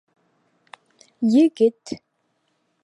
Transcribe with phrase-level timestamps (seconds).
[1.33, 1.95] Егет